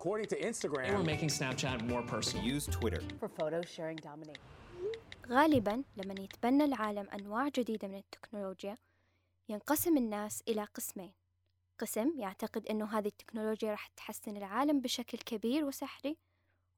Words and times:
according 0.00 0.28
to 0.34 0.38
Instagram, 0.50 0.90
We're 0.96 1.12
making 1.14 1.28
Snapchat 1.28 1.86
more 1.92 2.02
personal. 2.02 2.42
Use 2.54 2.66
Twitter. 2.66 3.02
for 3.20 3.28
photo 3.28 3.60
sharing 3.62 3.96
dominate. 3.96 4.40
غالبا 5.28 5.82
لما 5.96 6.14
يتبنى 6.20 6.64
العالم 6.64 7.08
أنواع 7.14 7.48
جديدة 7.48 7.88
من 7.88 7.96
التكنولوجيا 7.98 8.76
ينقسم 9.48 9.96
الناس 9.96 10.42
إلى 10.48 10.64
قسمين 10.64 11.12
قسم 11.78 12.12
يعتقد 12.18 12.66
أنه 12.66 12.98
هذه 12.98 13.06
التكنولوجيا 13.06 13.70
راح 13.70 13.86
تحسن 13.86 14.36
العالم 14.36 14.80
بشكل 14.80 15.18
كبير 15.18 15.64
وسحري 15.64 16.16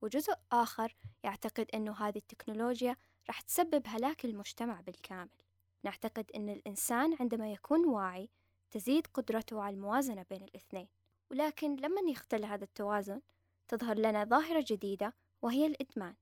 وجزء 0.02 0.34
آخر 0.52 0.96
يعتقد 1.25 1.66
أنه 1.75 1.93
هذه 1.93 2.18
التكنولوجيا 2.18 2.96
راح 3.29 3.40
تسبب 3.40 3.82
هلاك 3.86 4.25
المجتمع 4.25 4.80
بالكامل 4.80 5.39
نعتقد 5.84 6.30
أن 6.36 6.48
الإنسان 6.48 7.16
عندما 7.20 7.52
يكون 7.52 7.86
واعي 7.86 8.30
تزيد 8.70 9.07
قدرته 9.07 9.62
على 9.62 9.75
الموازنة 9.75 10.25
بين 10.30 10.43
الاثنين 10.43 10.89
ولكن 11.32 11.77
لما 11.77 12.00
يختل 12.11 12.45
هذا 12.45 12.64
التوازن 12.64 13.21
تظهر 13.68 13.99
لنا 13.99 14.25
ظاهرة 14.25 14.64
جديدة 14.68 15.14
وهي 15.43 15.67
الإدمان. 15.67 16.14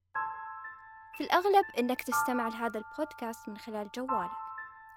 في 1.16 1.24
الأغلب 1.24 1.64
إنك 1.78 2.02
تستمع 2.02 2.48
لهذا 2.48 2.78
البودكاست 2.80 3.48
من 3.48 3.58
خلال 3.58 3.90
جوالك. 3.94 4.30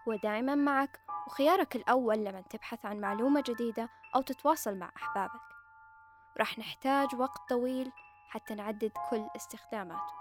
هو 0.08 0.16
دائما 0.16 0.56
معك 0.56 1.00
وخيارك 1.28 1.76
الأول 1.76 2.18
لما 2.18 2.42
تبحث 2.42 2.86
عن 2.86 3.00
معلومة 3.00 3.44
جديدة 3.48 3.90
أو 4.16 4.22
تتواصل 4.22 4.76
مع 4.76 4.92
أحبابك. 4.98 5.42
راح 6.38 6.60
نحتاج 6.60 7.16
وقت 7.16 7.50
طويل 7.50 7.92
حتى 8.30 8.56
نعدد 8.56 8.92
كل 9.10 9.28
استخداماته. 9.36 10.14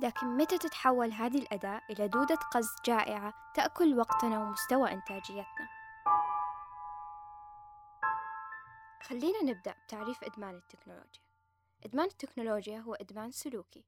لكن 0.00 0.26
متى 0.36 0.58
تتحول 0.58 1.12
هذه 1.12 1.38
الأداة 1.38 1.80
إلى 1.90 2.08
دودة 2.08 2.38
قز 2.52 2.68
جائعة 2.84 3.34
تأكل 3.54 3.98
وقتنا 3.98 4.42
ومستوى 4.42 4.92
إنتاجيتنا؟ 4.92 5.68
خلينا 9.06 9.42
نبدأ 9.42 9.74
بتعريف 9.86 10.24
إدمان 10.24 10.54
التكنولوجيا. 10.54 11.22
إدمان 11.84 12.06
التكنولوجيا 12.06 12.78
هو 12.78 12.94
إدمان 12.94 13.30
سلوكي. 13.30 13.84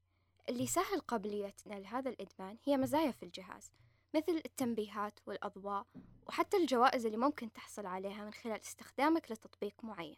اللي 0.49 0.63
يسهل 0.65 1.01
قابليتنا 1.01 1.75
لهذا 1.75 2.11
الإدمان 2.11 2.57
هي 2.65 2.77
مزايا 2.77 3.11
في 3.11 3.23
الجهاز 3.23 3.73
مثل 4.15 4.43
التنبيهات 4.45 5.19
والأضواء 5.27 5.87
وحتى 6.27 6.57
الجوائز 6.57 7.07
اللي 7.07 7.17
ممكن 7.17 7.53
تحصل 7.53 7.87
عليها 7.87 8.25
من 8.25 8.33
خلال 8.33 8.61
استخدامك 8.61 9.33
لتطبيق 9.33 9.75
معين. 9.83 10.17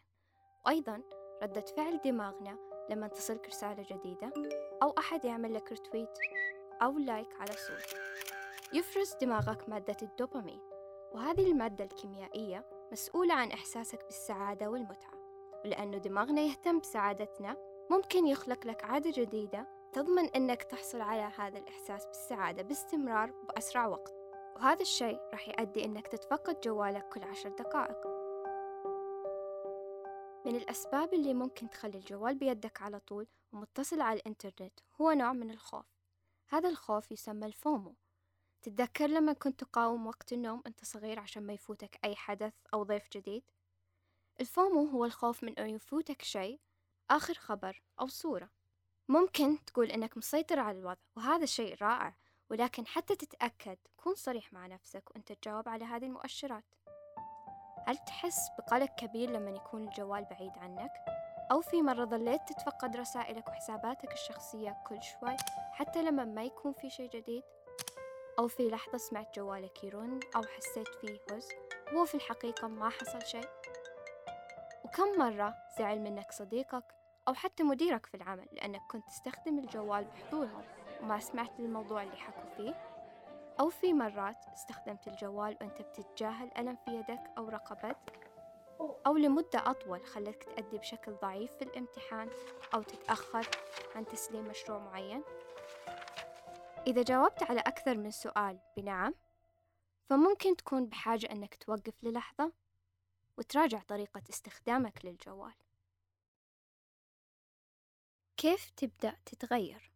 وأيضا 0.65 1.01
ردة 1.43 1.65
فعل 1.77 1.99
دماغنا 2.05 2.57
لما 2.89 3.07
تصلك 3.07 3.47
رسالة 3.47 3.83
جديدة 3.83 4.33
أو 4.83 4.89
أحد 4.97 5.25
يعمل 5.25 5.53
لك 5.53 5.71
رتويت 5.71 6.17
أو 6.81 6.97
لايك 6.97 7.33
على 7.39 7.53
صورة 7.53 8.01
يفرز 8.73 9.13
دماغك 9.21 9.69
مادة 9.69 9.97
الدوبامين 10.01 10.59
وهذه 11.13 11.51
المادة 11.51 11.83
الكيميائية 11.85 12.70
مسؤولة 12.91 13.33
عن 13.33 13.51
إحساسك 13.51 14.05
بالسعادة 14.05 14.69
والمتعة. 14.69 15.13
ولأنه 15.65 15.97
دماغنا 15.97 16.41
يهتم 16.41 16.79
بسعادتنا 16.79 17.57
ممكن 17.89 18.27
يخلق 18.27 18.67
لك 18.67 18.83
عادة 18.83 19.11
جديدة 19.11 19.67
تضمن 19.93 20.25
أنك 20.25 20.63
تحصل 20.63 21.01
على 21.01 21.31
هذا 21.37 21.57
الإحساس 21.59 22.05
بالسعادة 22.05 22.63
باستمرار 22.63 23.31
بأسرع 23.31 23.87
وقت. 23.87 24.13
وهذا 24.55 24.81
الشيء 24.81 25.19
راح 25.31 25.49
يؤدي 25.49 25.85
أنك 25.85 26.07
تتفقد 26.07 26.61
جوالك 26.61 27.09
كل 27.09 27.23
عشر 27.23 27.49
دقائق. 27.49 28.07
من 30.45 30.55
الأسباب 30.55 31.13
اللي 31.13 31.33
ممكن 31.33 31.69
تخلي 31.69 31.97
الجوال 31.97 32.35
بيدك 32.35 32.81
على 32.81 32.99
طول 32.99 33.27
ومتصل 33.53 34.01
على 34.01 34.19
الإنترنت 34.19 34.79
هو 35.01 35.11
نوع 35.11 35.33
من 35.33 35.51
الخوف. 35.51 35.85
هذا 36.49 36.69
الخوف 36.69 37.11
يسمى 37.11 37.45
الفومو 37.45 37.95
تتذكر 38.61 39.07
لما 39.07 39.33
كنت 39.33 39.59
تقاوم 39.59 40.07
وقت 40.07 40.33
النوم 40.33 40.61
أنت 40.67 40.85
صغير 40.85 41.19
عشان 41.19 41.43
ما 41.43 41.53
يفوتك 41.53 41.99
أي 42.03 42.15
حدث 42.15 42.53
أو 42.73 42.83
ضيف 42.83 43.09
جديد 43.13 43.43
الفومو 44.39 44.85
هو 44.85 45.05
الخوف 45.05 45.43
من 45.43 45.59
أن 45.59 45.69
يفوتك 45.69 46.21
شيء 46.21 46.59
آخر 47.09 47.33
خبر 47.33 47.81
أو 47.99 48.07
صورة 48.07 48.49
ممكن 49.07 49.65
تقول 49.65 49.91
إنك 49.91 50.17
مسيطر 50.17 50.59
على 50.59 50.79
الوضع 50.79 51.01
وهذا 51.15 51.45
شيء 51.45 51.77
رائع 51.81 52.15
ولكن 52.49 52.87
حتى 52.87 53.15
تتأكد 53.15 53.77
كون 53.97 54.15
صريح 54.15 54.53
مع 54.53 54.67
نفسك 54.67 55.11
وأنت 55.11 55.31
تجاوب 55.31 55.69
على 55.69 55.85
هذه 55.85 56.05
المؤشرات 56.05 56.63
هل 57.87 57.97
تحس 57.97 58.49
بقلق 58.57 58.95
كبير 58.95 59.29
لما 59.29 59.51
يكون 59.51 59.87
الجوال 59.87 60.25
بعيد 60.25 60.51
عنك؟ 60.57 60.91
أو 61.51 61.61
في 61.61 61.81
مرة 61.81 62.05
ظليت 62.05 62.41
تتفقد 62.47 62.95
رسائلك 62.95 63.47
وحساباتك 63.47 64.13
الشخصية 64.13 64.77
كل 64.87 65.03
شوي 65.03 65.37
حتى 65.71 66.03
لما 66.03 66.25
ما 66.25 66.43
يكون 66.43 66.73
في 66.73 66.89
شيء 66.89 67.09
جديد؟ 67.09 67.43
أو 68.39 68.47
في 68.47 68.69
لحظة 68.69 68.97
سمعت 68.97 69.35
جوالك 69.35 69.83
يرن 69.83 70.19
أو 70.35 70.41
حسيت 70.43 70.87
فيه 70.87 71.19
هز 71.31 71.49
وهو 71.93 72.05
في 72.05 72.15
الحقيقة 72.15 72.67
ما 72.67 72.89
حصل 72.89 73.21
شيء؟ 73.25 73.49
وكم 74.85 75.17
مرة 75.17 75.55
زعل 75.79 75.99
منك 75.99 76.31
صديقك 76.31 76.83
أو 77.27 77.33
حتى 77.33 77.63
مديرك 77.63 78.05
في 78.05 78.17
العمل 78.17 78.47
لأنك 78.51 78.81
كنت 78.91 79.07
تستخدم 79.07 79.59
الجوال 79.59 80.03
بحضورهم 80.03 80.63
وما 81.01 81.19
سمعت 81.19 81.59
الموضوع 81.59 82.03
اللي 82.03 82.15
حكوا 82.15 82.49
فيه؟ 82.57 82.73
أو 83.59 83.69
في 83.69 83.93
مرات 83.93 84.45
استخدمت 84.53 85.07
الجوال 85.07 85.57
وأنت 85.61 85.81
بتتجاهل 85.81 86.51
ألم 86.57 86.77
في 86.85 86.91
يدك 86.91 87.23
أو 87.37 87.49
رقبتك؟ 87.49 88.31
أو 89.07 89.17
لمدة 89.17 89.59
أطول 89.69 90.05
خلتك 90.05 90.43
تأدي 90.43 90.77
بشكل 90.77 91.11
ضعيف 91.21 91.51
في 91.55 91.61
الامتحان 91.61 92.29
أو 92.73 92.81
تتأخر 92.81 93.47
عن 93.95 94.05
تسليم 94.05 94.45
مشروع 94.45 94.79
معين؟ 94.79 95.23
إذا 96.87 97.03
جاوبت 97.03 97.43
على 97.43 97.59
أكثر 97.59 97.97
من 97.97 98.11
سؤال 98.11 98.59
بنعم 98.77 99.13
فممكن 100.09 100.55
تكون 100.55 100.85
بحاجة 100.85 101.31
أنك 101.31 101.55
توقف 101.55 102.03
للحظة 102.03 102.51
وتراجع 103.37 103.79
طريقة 103.79 104.21
استخدامك 104.29 105.05
للجوال. 105.05 105.53
كيف 108.37 108.69
تبدأ 108.69 109.17
تتغير؟ 109.25 109.91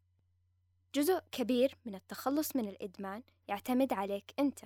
جزء 0.95 1.21
كبير 1.31 1.77
من 1.85 1.95
التخلص 1.95 2.55
من 2.55 2.67
الإدمان 2.67 3.23
يعتمد 3.47 3.93
عليك 3.93 4.33
أنت 4.39 4.59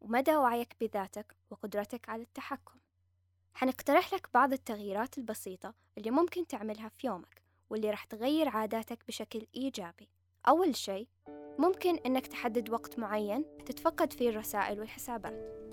ومدى 0.00 0.36
وعيك 0.36 0.76
بذاتك 0.80 1.36
وقدرتك 1.50 2.08
على 2.08 2.22
التحكم. 2.22 2.78
حنقترح 3.54 4.14
لك 4.14 4.28
بعض 4.34 4.52
التغييرات 4.52 5.18
البسيطة 5.18 5.74
اللي 5.98 6.10
ممكن 6.10 6.46
تعملها 6.46 6.88
في 6.88 7.06
يومك 7.06 7.42
واللي 7.70 7.90
راح 7.90 8.04
تغير 8.04 8.48
عاداتك 8.48 9.06
بشكل 9.08 9.46
إيجابي. 9.54 10.08
أول 10.48 10.76
شيء 10.76 11.08
ممكن 11.58 11.96
إنك 11.96 12.26
تحدد 12.26 12.70
وقت 12.70 12.98
معين 12.98 13.44
تتفقد 13.66 14.12
فيه 14.12 14.30
الرسائل 14.30 14.80
والحسابات. 14.80 15.64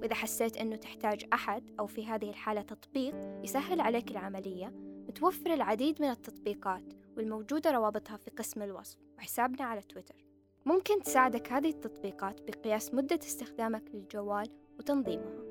وإذا 0.00 0.14
حسيت 0.14 0.56
إنه 0.56 0.76
تحتاج 0.76 1.26
أحد 1.32 1.70
أو 1.80 1.86
في 1.86 2.06
هذه 2.06 2.30
الحالة 2.30 2.62
تطبيق 2.62 3.14
يسهل 3.44 3.80
عليك 3.80 4.10
العملية 4.10 4.72
متوفر 5.08 5.54
العديد 5.54 6.02
من 6.02 6.10
التطبيقات 6.10 6.92
والموجودة 7.16 7.70
روابطها 7.70 8.16
في 8.16 8.30
قسم 8.30 8.62
الوصف 8.62 8.98
وحسابنا 9.18 9.64
على 9.64 9.82
تويتر. 9.82 10.24
ممكن 10.66 11.02
تساعدك 11.02 11.52
هذه 11.52 11.70
التطبيقات 11.70 12.40
بقياس 12.42 12.94
مدة 12.94 13.18
استخدامك 13.22 13.82
للجوال 13.94 14.48
وتنظيمها. 14.78 15.48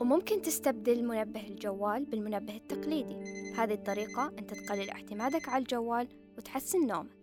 وممكن 0.00 0.42
تستبدل 0.42 1.04
منبه 1.04 1.48
الجوال 1.48 2.04
بالمنبه 2.04 2.56
التقليدي. 2.56 3.14
بهذه 3.52 3.74
الطريقة 3.74 4.32
أنت 4.38 4.54
تقلل 4.54 4.90
اعتمادك 4.90 5.48
على 5.48 5.62
الجوال 5.62 6.08
وتحسن 6.38 6.86
نومك. 6.86 7.19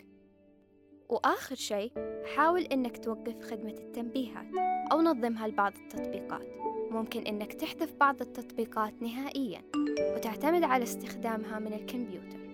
وآخر 1.09 1.55
شيء 1.55 1.91
حاول 2.35 2.61
إنك 2.61 2.97
توقف 2.97 3.41
خدمة 3.41 3.71
التنبيهات 3.71 4.47
أو 4.91 5.01
نظمها 5.01 5.47
لبعض 5.47 5.73
التطبيقات. 5.75 6.47
ممكن 6.91 7.27
إنك 7.27 7.53
تحذف 7.53 7.93
بعض 7.93 8.21
التطبيقات 8.21 9.01
نهائياً 9.01 9.63
وتعتمد 9.99 10.63
على 10.63 10.83
استخدامها 10.83 11.59
من 11.59 11.73
الكمبيوتر. 11.73 12.47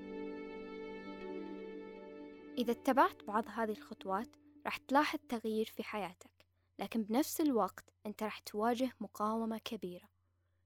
إذا 2.58 2.72
اتبعت 2.72 3.24
بعض 3.24 3.44
هذه 3.47 3.72
الخطوات 3.72 4.36
راح 4.66 4.78
تلاحظ 4.78 5.20
تغيير 5.30 5.66
في 5.66 5.84
حياتك 5.84 6.46
لكن 6.79 7.03
بنفس 7.03 7.41
الوقت 7.41 7.94
أنت 8.06 8.23
راح 8.23 8.40
تواجه 8.40 8.91
مقاومة 8.99 9.58
كبيرة 9.58 10.09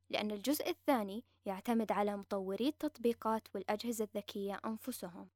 لأن 0.09 0.31
الجزء 0.31 0.69
الثاني 0.69 1.23
يعتمد 1.45 1.91
على 1.91 2.17
مطوري 2.17 2.67
التطبيقات 2.67 3.47
والأجهزة 3.55 4.03
الذكية 4.03 4.59
أنفسهم. 4.65 5.29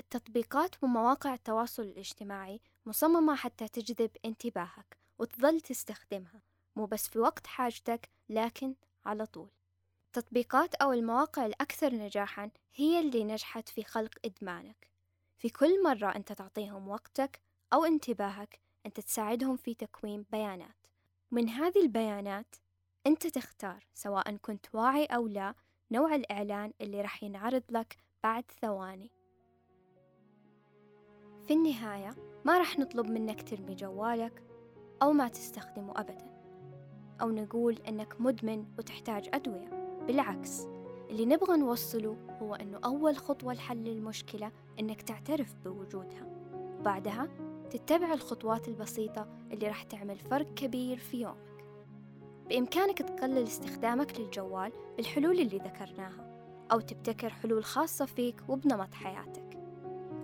التطبيقات 0.00 0.84
ومواقع 0.84 1.34
التواصل 1.34 1.82
الاجتماعي 1.82 2.60
مصممة 2.86 3.34
حتى 3.34 3.68
تجذب 3.68 4.10
انتباهك 4.24 4.96
وتظل 5.18 5.60
تستخدمها 5.60 6.40
مو 6.76 6.86
بس 6.86 7.08
في 7.08 7.18
وقت 7.18 7.46
حاجتك 7.46 8.08
لكن 8.28 8.74
على 9.06 9.26
طول. 9.26 9.50
التطبيقات 10.06 10.74
أو 10.74 10.92
المواقع 10.92 11.46
الأكثر 11.46 11.94
نجاحًا 11.94 12.50
هي 12.74 13.00
اللي 13.00 13.24
نجحت 13.24 13.68
في 13.68 13.84
خلق 13.84 14.10
إدمانك. 14.24 14.90
في 15.38 15.48
كل 15.48 15.82
مرة 15.82 16.16
أنت 16.16 16.32
تعطيهم 16.32 16.88
وقتك 16.88 17.40
أو 17.72 17.84
انتباهك 17.84 18.60
أنت 18.86 19.00
تساعدهم 19.00 19.56
في 19.56 19.74
تكوين 19.74 20.24
بيانات. 20.32 20.86
من 21.30 21.48
هذه 21.48 21.82
البيانات 21.82 22.56
أنت 23.06 23.26
تختار 23.26 23.86
سواء 23.94 24.36
كنت 24.36 24.66
واعي 24.72 25.04
أو 25.04 25.28
لا 25.28 25.54
نوع 25.90 26.14
الإعلان 26.14 26.72
اللي 26.80 27.00
راح 27.00 27.22
ينعرض 27.22 27.62
لك 27.70 27.96
بعد 28.22 28.44
ثواني. 28.60 29.10
في 31.46 31.54
النهاية 31.54 32.14
ما 32.44 32.58
راح 32.58 32.78
نطلب 32.78 33.10
منك 33.10 33.48
ترمي 33.48 33.74
جوالك 33.74 34.42
أو 35.02 35.12
ما 35.12 35.28
تستخدمه 35.28 35.92
أبدا. 35.96 36.34
أو 37.20 37.30
نقول 37.30 37.78
إنك 37.88 38.20
مدمن 38.20 38.64
وتحتاج 38.78 39.28
أدوية. 39.34 39.98
بالعكس 40.06 40.66
اللي 41.10 41.26
نبغى 41.26 41.56
نوصله 41.56 42.16
هو 42.42 42.54
أنه 42.54 42.78
أول 42.84 43.16
خطوة 43.16 43.54
لحل 43.54 43.88
المشكلة 43.88 44.52
إنك 44.80 45.02
تعترف 45.02 45.54
بوجودها. 45.64 46.26
وبعدها 46.80 47.28
تتبع 47.70 48.12
الخطوات 48.12 48.68
البسيطة 48.68 49.28
اللي 49.52 49.68
راح 49.68 49.82
تعمل 49.82 50.18
فرق 50.18 50.54
كبير 50.54 50.98
في 50.98 51.20
يومك. 51.20 51.64
بإمكانك 52.48 52.98
تقلل 52.98 53.42
استخدامك 53.42 54.20
للجوال 54.20 54.72
بالحلول 54.96 55.40
اللي 55.40 55.58
ذكرناها 55.58 56.34
أو 56.72 56.80
تبتكر 56.80 57.30
حلول 57.30 57.64
خاصة 57.64 58.04
فيك 58.04 58.42
وبنمط 58.48 58.94
حياتك. 58.94 59.43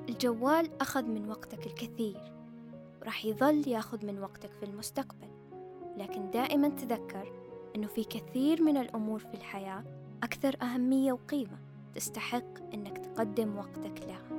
الجوال 0.08 0.81
أخذ 0.81 1.02
من 1.02 1.29
وقتك 1.29 1.67
الكثير. 1.67 2.32
وراح 3.00 3.25
يظل 3.25 3.69
ياخذ 3.69 4.06
من 4.06 4.19
وقتك 4.19 4.50
في 4.52 4.62
المستقبل. 4.62 5.29
لكن 5.97 6.31
دائما 6.31 6.69
تذكر 6.69 7.32
أنه 7.76 7.87
في 7.87 8.05
كثير 8.05 8.62
من 8.62 8.76
الأمور 8.76 9.19
في 9.19 9.35
الحياة 9.35 9.85
أكثر 10.23 10.56
أهمية 10.62 11.12
وقيمة 11.12 11.58
تستحق 11.94 12.75
أنك 12.75 12.99
تقدم 12.99 13.56
وقتك 13.56 14.02
لها. 14.06 14.30